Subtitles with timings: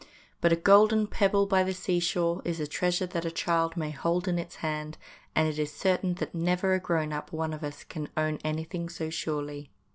[0.41, 4.27] But a golden pebble by the seashore is a treasure that a child may hold
[4.27, 4.97] in its hand,,
[5.35, 8.89] and it is certain that never a grown up one of us can own anything
[8.89, 9.69] so surely.